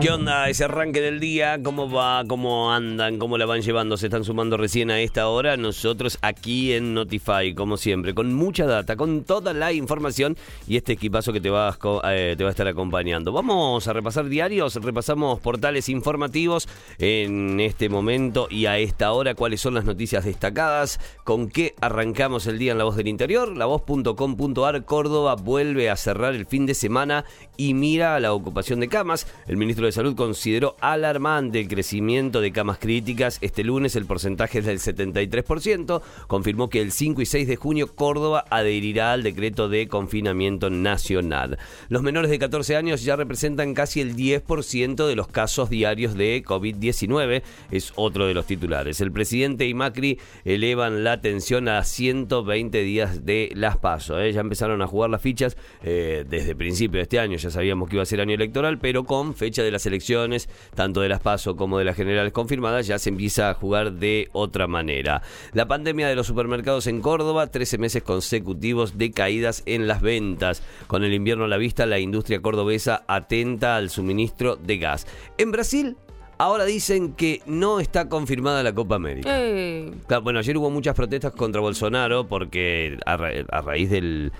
[0.00, 1.60] ¿Qué onda ese arranque del día?
[1.60, 2.22] ¿Cómo va?
[2.28, 3.18] ¿Cómo andan?
[3.18, 3.96] ¿Cómo la van llevando?
[3.96, 5.56] ¿Se están sumando recién a esta hora?
[5.56, 10.36] Nosotros aquí en Notify, como siempre, con mucha data, con toda la información
[10.68, 13.32] y este equipazo que te va, a, eh, te va a estar acompañando.
[13.32, 16.68] Vamos a repasar diarios, repasamos portales informativos
[16.98, 22.46] en este momento y a esta hora, cuáles son las noticias destacadas, con qué arrancamos
[22.46, 23.56] el día en La Voz del Interior.
[23.56, 27.24] La Voz.com.ar Córdoba vuelve a cerrar el fin de semana
[27.56, 29.26] y mira a la ocupación de camas.
[29.48, 33.38] El ministro de Salud consideró alarmante el crecimiento de camas críticas.
[33.40, 36.02] Este lunes el porcentaje es del 73%.
[36.26, 41.58] Confirmó que el 5 y 6 de junio Córdoba adherirá al decreto de confinamiento nacional.
[41.88, 46.44] Los menores de 14 años ya representan casi el 10% de los casos diarios de
[46.44, 47.42] COVID-19.
[47.70, 49.00] Es otro de los titulares.
[49.00, 54.20] El presidente y Macri elevan la atención a 120 días de las pasos.
[54.20, 54.32] ¿eh?
[54.32, 57.38] Ya empezaron a jugar las fichas eh, desde principio de este año.
[57.38, 61.00] Ya sabíamos que iba a ser año electoral, pero con fecha de las elecciones, tanto
[61.00, 64.66] de las PASO como de las generales confirmadas, ya se empieza a jugar de otra
[64.66, 65.22] manera.
[65.52, 70.62] La pandemia de los supermercados en Córdoba, 13 meses consecutivos de caídas en las ventas.
[70.88, 75.06] Con el invierno a la vista, la industria cordobesa atenta al suministro de gas.
[75.38, 75.96] En Brasil,
[76.40, 79.28] Ahora dicen que no está confirmada la Copa América.
[79.32, 79.90] Eh.
[80.22, 84.30] bueno, ayer hubo muchas protestas contra Bolsonaro porque a, raíz del,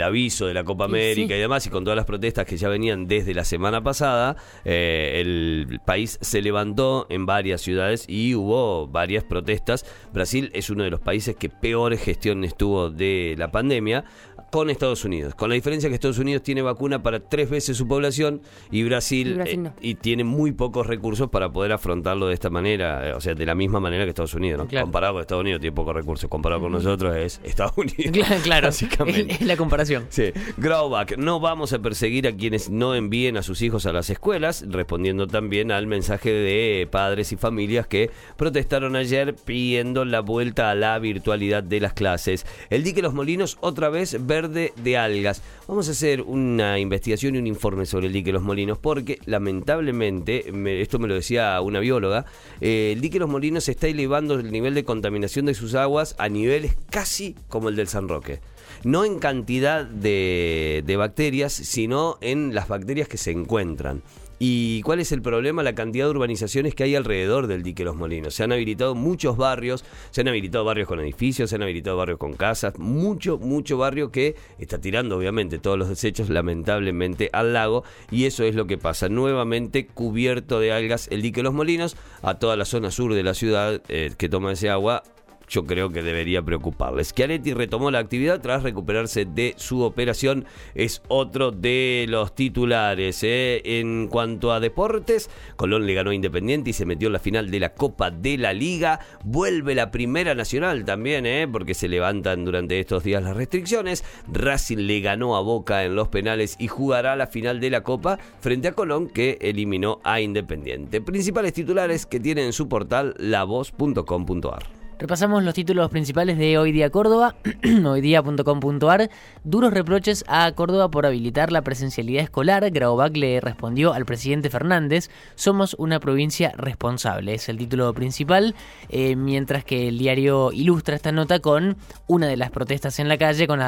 [0.00, 3.08] aviso de la Copa América y demás, y con todas las protestas que ya venían
[3.08, 9.24] desde la semana pasada, eh, el país se levantó en varias ciudades y hubo varias
[9.24, 9.84] protestas.
[10.12, 14.04] Brasil es uno de los países que peor gestión estuvo de la pandemia
[14.50, 15.34] con Estados Unidos.
[15.34, 19.40] Con la diferencia que Estados Unidos tiene vacuna para tres veces su población y Brasil,
[19.46, 23.34] eh, y, tiene muy pocos recursos para poder afrontarlo de esta manera, eh, o sea,
[23.34, 24.66] de la misma manera que Estados Unidos.
[24.70, 24.80] ¿no?
[24.80, 28.10] Comparado con Estados Unidos tiene pocos recursos, comparado con nosotros es Estados Unidos.
[28.20, 29.34] Claro, claro básicamente.
[29.34, 30.06] Es, la comparación.
[30.10, 30.32] Sí.
[30.56, 34.64] Grauback, no vamos a perseguir a quienes no envíen a sus hijos a las escuelas,
[34.68, 40.74] respondiendo también al mensaje de padres y familias que protestaron ayer pidiendo la vuelta a
[40.74, 42.46] la virtualidad de las clases.
[42.68, 45.42] El dique Los Molinos otra vez ver de algas.
[45.68, 50.52] Vamos a hacer una investigación y un informe sobre el dique Los Molinos porque lamentablemente,
[50.82, 52.26] esto me lo decía una bióloga,
[52.60, 56.28] eh, el dique Los Molinos está elevando el nivel de contaminación de sus aguas a
[56.28, 58.40] niveles casi como el del San Roque
[58.82, 64.02] no en cantidad de, de, bacterias, sino en las bacterias que se encuentran.
[64.42, 65.62] ¿Y cuál es el problema?
[65.62, 68.32] La cantidad de urbanizaciones que hay alrededor del dique Los Molinos.
[68.32, 72.18] Se han habilitado muchos barrios, se han habilitado barrios con edificios, se han habilitado barrios
[72.18, 77.84] con casas, mucho, mucho barrio que está tirando obviamente todos los desechos lamentablemente al lago
[78.10, 79.10] y eso es lo que pasa.
[79.10, 83.34] Nuevamente cubierto de algas el dique Los Molinos a toda la zona sur de la
[83.34, 85.02] ciudad eh, que toma ese agua
[85.50, 87.12] yo creo que debería preocuparles.
[87.12, 90.46] Chiaretti retomó la actividad tras recuperarse de su operación.
[90.74, 93.22] Es otro de los titulares.
[93.24, 93.60] ¿eh?
[93.64, 97.50] En cuanto a deportes, Colón le ganó a Independiente y se metió en la final
[97.50, 99.00] de la Copa de la Liga.
[99.24, 101.48] Vuelve la Primera Nacional también, ¿eh?
[101.50, 104.04] porque se levantan durante estos días las restricciones.
[104.32, 108.18] Racing le ganó a Boca en los penales y jugará la final de la Copa
[108.40, 111.00] frente a Colón que eliminó a Independiente.
[111.00, 114.79] Principales titulares que tiene en su portal lavoz.com.ar.
[115.00, 117.34] Repasamos los títulos principales de Hoy Día Córdoba,
[117.86, 119.08] hoydía.com.ar.
[119.44, 122.70] Duros reproches a Córdoba por habilitar la presencialidad escolar.
[122.70, 127.32] Graubach le respondió al presidente Fernández, somos una provincia responsable.
[127.32, 128.54] Es el título principal,
[128.90, 133.16] eh, mientras que el diario ilustra esta nota con una de las protestas en la
[133.16, 133.60] calle, con,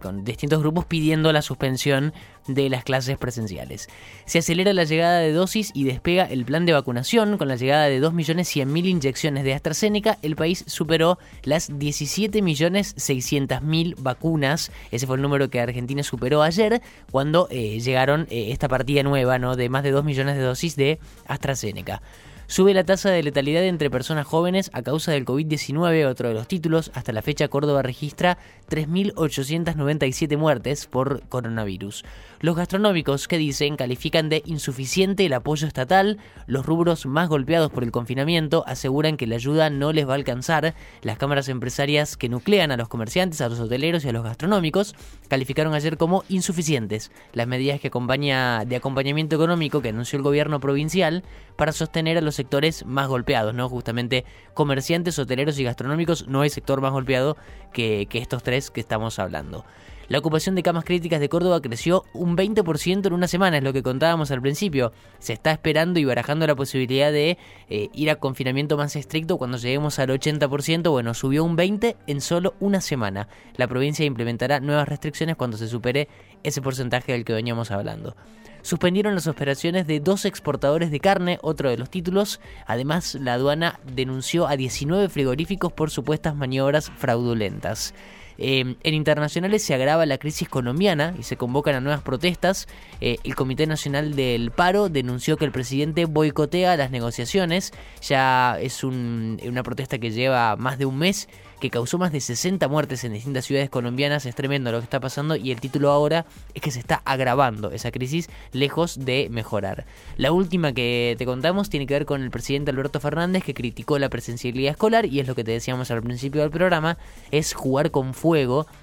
[0.00, 2.12] con distintos grupos pidiendo la suspensión
[2.46, 3.88] de las clases presenciales.
[4.24, 7.38] Se acelera la llegada de dosis y despega el plan de vacunación.
[7.38, 14.70] Con la llegada de 2.100.000 inyecciones de AstraZeneca, el país superó las 17.600.000 vacunas.
[14.90, 19.38] Ese fue el número que Argentina superó ayer cuando eh, llegaron eh, esta partida nueva
[19.38, 19.56] ¿no?
[19.56, 22.00] de más de 2 millones de dosis de AstraZeneca.
[22.50, 26.48] Sube la tasa de letalidad entre personas jóvenes a causa del COVID-19, otro de los
[26.48, 26.90] títulos.
[26.94, 28.38] Hasta la fecha Córdoba registra
[28.68, 32.04] 3.897 muertes por coronavirus.
[32.40, 36.18] Los gastronómicos, que dicen, califican de insuficiente el apoyo estatal.
[36.48, 40.16] Los rubros más golpeados por el confinamiento aseguran que la ayuda no les va a
[40.16, 40.74] alcanzar.
[41.02, 44.96] Las cámaras empresarias que nuclean a los comerciantes, a los hoteleros y a los gastronómicos
[45.28, 50.58] calificaron ayer como insuficientes las medidas que acompaña de acompañamiento económico que anunció el gobierno
[50.58, 51.22] provincial
[51.54, 53.68] para sostener a los sectores más golpeados, ¿no?
[53.68, 57.36] Justamente comerciantes, hoteleros y gastronómicos, no hay sector más golpeado
[57.74, 59.66] que, que estos tres que estamos hablando.
[60.10, 63.72] La ocupación de camas críticas de Córdoba creció un 20% en una semana, es lo
[63.72, 64.92] que contábamos al principio.
[65.20, 69.56] Se está esperando y barajando la posibilidad de eh, ir a confinamiento más estricto cuando
[69.56, 70.90] lleguemos al 80%.
[70.90, 73.28] Bueno, subió un 20% en solo una semana.
[73.54, 76.08] La provincia implementará nuevas restricciones cuando se supere
[76.42, 78.16] ese porcentaje del que veníamos hablando
[78.62, 82.40] suspendieron las operaciones de dos exportadores de carne, otro de los títulos.
[82.66, 87.94] Además, la aduana denunció a 19 frigoríficos por supuestas maniobras fraudulentas.
[88.42, 92.68] Eh, en internacionales se agrava la crisis colombiana y se convocan a nuevas protestas.
[93.02, 97.72] Eh, el Comité Nacional del Paro denunció que el presidente boicotea las negociaciones.
[98.00, 101.28] Ya es una protesta que lleva más de un mes
[101.60, 104.24] que causó más de 60 muertes en distintas ciudades colombianas.
[104.24, 107.70] Es tremendo lo que está pasando y el título ahora es que se está agravando
[107.70, 109.84] esa crisis lejos de mejorar.
[110.16, 113.98] La última que te contamos tiene que ver con el presidente Alberto Fernández que criticó
[113.98, 116.96] la presencialidad escolar y es lo que te decíamos al principio del programa,
[117.30, 118.29] es jugar con fuego.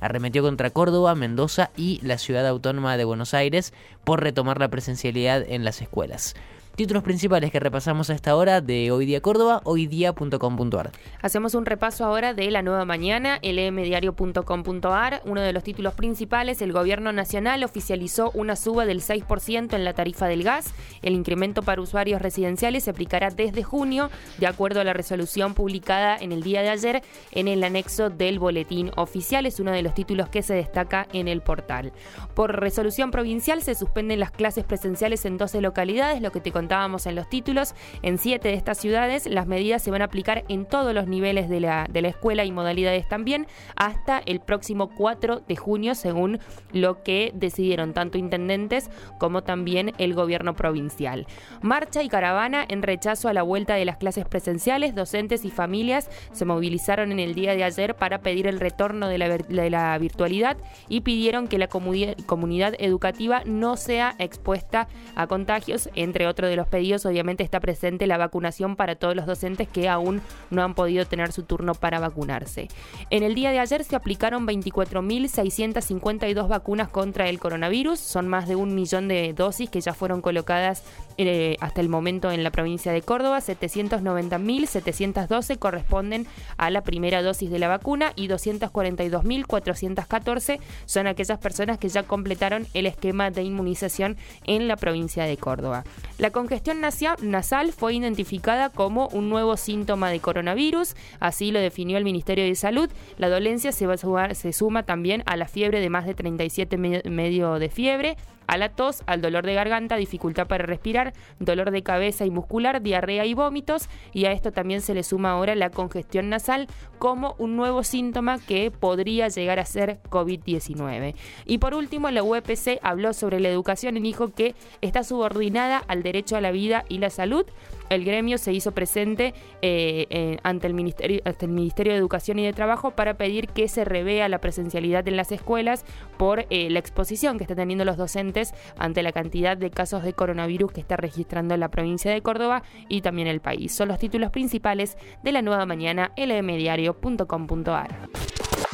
[0.00, 3.72] Arremetió contra Córdoba, Mendoza y la ciudad autónoma de Buenos Aires
[4.04, 6.34] por retomar la presencialidad en las escuelas.
[6.76, 10.92] Títulos principales que repasamos a esta hora de Hoy Día Córdoba, hoydía.com.ar.
[11.20, 15.20] Hacemos un repaso ahora de la nueva mañana, lmdiario.com.ar.
[15.26, 19.92] Uno de los títulos principales, el gobierno nacional oficializó una suba del 6% en la
[19.92, 20.72] tarifa del gas.
[21.02, 26.16] El incremento para usuarios residenciales se aplicará desde junio, de acuerdo a la resolución publicada
[26.16, 27.02] en el día de ayer
[27.32, 29.44] en el anexo del boletín oficial.
[29.44, 31.92] Es uno de los títulos que se destaca en el portal.
[32.34, 37.06] Por resolución provincial se suspenden las clases presenciales en 12 localidades, lo que te contábamos
[37.06, 40.66] en los títulos, en siete de estas ciudades las medidas se van a aplicar en
[40.66, 43.46] todos los niveles de la, de la escuela y modalidades también
[43.76, 46.38] hasta el próximo 4 de junio, según
[46.72, 51.26] lo que decidieron tanto intendentes como también el gobierno provincial.
[51.62, 56.10] Marcha y caravana en rechazo a la vuelta de las clases presenciales, docentes y familias
[56.32, 59.96] se movilizaron en el día de ayer para pedir el retorno de la, de la
[59.96, 60.58] virtualidad
[60.90, 66.66] y pidieron que la comunidad educativa no sea expuesta a contagios, entre otros de los
[66.66, 70.20] pedidos obviamente está presente la vacunación para todos los docentes que aún
[70.50, 72.68] no han podido tener su turno para vacunarse.
[73.10, 78.56] En el día de ayer se aplicaron 24.652 vacunas contra el coronavirus, son más de
[78.56, 80.82] un millón de dosis que ya fueron colocadas
[81.26, 86.26] eh, hasta el momento en la provincia de Córdoba, 790.712 corresponden
[86.56, 92.66] a la primera dosis de la vacuna y 242.414 son aquellas personas que ya completaron
[92.74, 95.84] el esquema de inmunización en la provincia de Córdoba.
[96.18, 102.04] La congestión nasal fue identificada como un nuevo síntoma de coronavirus, así lo definió el
[102.04, 102.90] Ministerio de Salud.
[103.18, 106.76] La dolencia se, va a se suma también a la fiebre de más de 37
[106.76, 108.16] medio de fiebre,
[108.50, 112.82] a la tos, al dolor de garganta, dificultad para respirar, dolor de cabeza y muscular,
[112.82, 116.66] diarrea y vómitos, y a esto también se le suma ahora la congestión nasal
[116.98, 121.14] como un nuevo síntoma que podría llegar a ser COVID-19.
[121.46, 126.02] Y por último, la UPC habló sobre la educación y dijo que está subordinada al
[126.02, 127.46] derecho a la vida y la salud
[127.90, 132.52] el gremio se hizo presente eh, ante, el Ministerio, el Ministerio de Educación y de
[132.52, 135.84] Trabajo para pedir que se revea la presencialidad en las escuelas
[136.16, 138.39] por eh, la exposición que están teniendo los docentes
[138.78, 143.00] ante la cantidad de casos de coronavirus que está registrando la provincia de Córdoba y
[143.02, 143.74] también el país.
[143.74, 148.08] Son los títulos principales de la nueva mañana lmdiario.com.ar.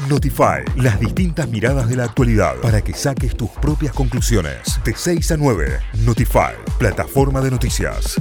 [0.08, 4.78] Notify, las distintas miradas de la actualidad para que saques tus propias conclusiones.
[4.84, 8.20] De 6 a 9, Notify, plataforma de noticias.